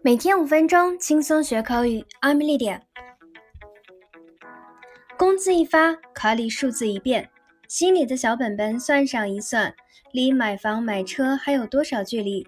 [0.00, 2.04] 每天五分钟，轻松学口语。
[2.20, 2.80] I'm Lydia。
[5.18, 7.28] 工资一发，卡里数字一变，
[7.66, 9.74] 心里的小本本算上一算，
[10.12, 12.46] 离买房买车还有多少距离？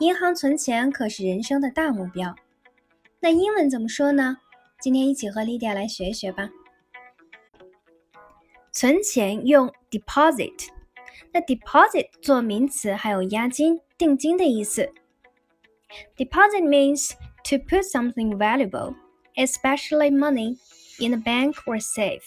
[0.00, 2.34] 银行存钱可是人生的大目标。
[3.20, 4.38] 那英文怎么说呢？
[4.80, 6.50] 今天一起和 Lydia 来学一学吧。
[8.72, 10.68] 存钱用 deposit，
[11.32, 14.92] 那 deposit 做名词，还有押金、定金的意思。
[16.17, 17.15] Deposit means
[17.45, 18.95] to put something valuable,
[19.35, 20.57] especially money,
[20.99, 22.23] in a bank or safe.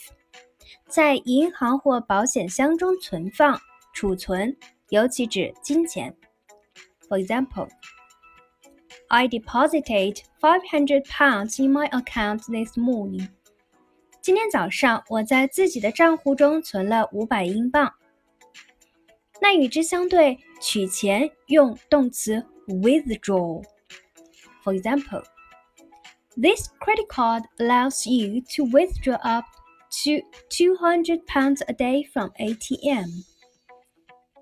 [0.88, 3.60] 在银行或保险箱中存放、
[3.92, 4.56] 储存，
[4.88, 6.16] 尤其指金钱。
[7.08, 7.68] For example,
[9.08, 13.28] I deposited five hundred pounds in my account this morning.
[14.20, 17.92] 今天早上我在自己的账户中存了五百英镑。
[19.40, 23.61] 那与之相对，取钱用动词 withdraw.
[24.63, 25.23] For example,
[26.35, 29.45] this credit card allows you to withdraw up
[30.03, 33.25] to 200 pounds a day from ATM.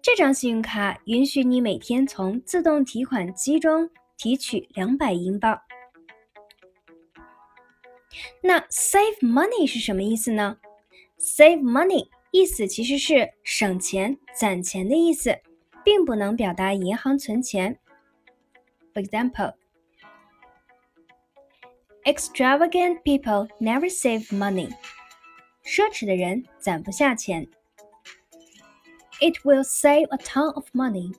[0.01, 5.61] 这张信用卡允许你每天从自动提款机中提取两百英镑。
[8.41, 10.57] 那 save money 是什么意思呢
[11.19, 15.37] ？save money 意思其实是省钱、攒钱的意思，
[15.83, 17.79] 并不能表达银行存钱。
[18.94, 19.52] For example,
[22.04, 24.70] extravagant people never save money.
[25.64, 27.46] 奢侈的人攒不下钱。
[29.20, 31.14] It will save a ton of money.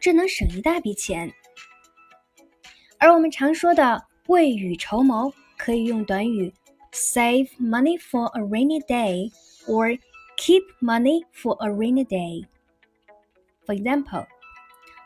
[0.00, 1.32] 这能省一大笔钱。
[2.98, 6.52] 而我们常说的未雨绸缪，可以用短语
[6.92, 9.30] save money for a rainy day
[9.66, 9.98] or
[10.36, 12.46] keep money for a rainy day.
[13.66, 14.26] For example,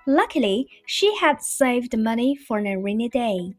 [0.06, 3.56] Luckily she had saved money for a rainy day.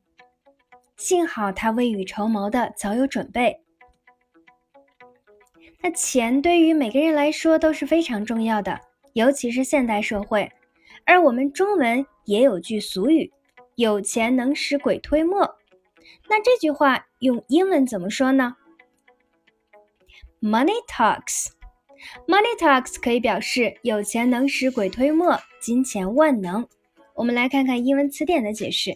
[0.97, 3.60] 幸好她未雨绸缪的早有准备。
[5.81, 8.81] 那钱对于每个人来说都是非常重要的，
[9.12, 10.50] 尤其是现代社会。
[11.05, 13.31] 而我们中文也有句俗语
[13.76, 15.59] ：“有钱能使鬼推磨。”
[16.28, 18.56] 那这句话用英文怎么说呢
[20.41, 21.49] ？Money talks。
[22.28, 26.68] Money talks 可以表示有钱能使鬼推磨，金钱万能。
[27.13, 28.91] 我们来看看英文词典的解释。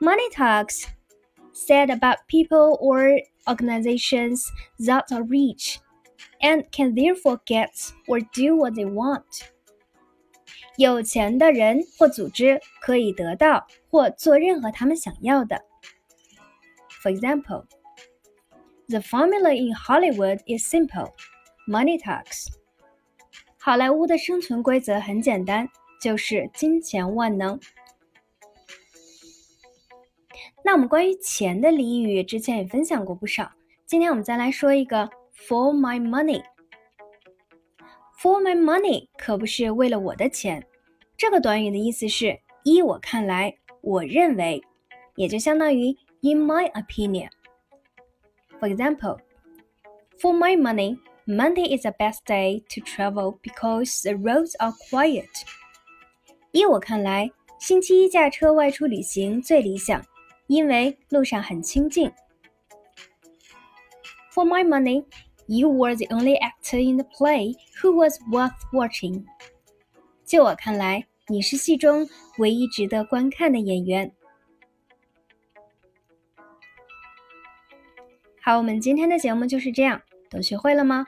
[0.00, 0.84] Money talks
[1.54, 4.42] said about people or organizations
[4.78, 5.76] that are rich
[6.40, 9.22] and can therefore get or do what they want.
[10.76, 15.62] 有钱的人或组织可以得到或做任何他们想要的。
[17.02, 17.66] For example,
[18.88, 21.12] the formula in Hollywood is simple:
[21.67, 22.47] Money talks.
[23.57, 25.67] 好莱坞的生存规则很简单，
[25.99, 27.59] 就是金钱万能。
[30.63, 33.51] 那我们关于钱的俚语之前也分享过不少，
[33.85, 36.43] 今天我们再来说一个 for my money。
[38.19, 40.65] For my money 可不是为了我的钱，
[41.17, 44.63] 这个短语的意思是依我看来，我认为，
[45.15, 45.89] 也就相当于
[46.21, 47.29] in my opinion。
[48.59, 49.19] For example,
[50.19, 55.25] for my money, Monday is the best day to travel because the roads are quiet。
[56.51, 60.05] 依我看来，星期一驾车外出旅行最理想，
[60.45, 62.11] 因为路上很清静。
[64.31, 65.03] For my money,
[65.47, 69.25] you were the only actor in the play who was worth watching。
[70.25, 72.07] 就我看来，你是戏中
[72.37, 74.11] 唯一值得观看的演员。
[78.39, 79.99] 好，我们今天的节目就是这样，
[80.29, 81.07] 都学会了吗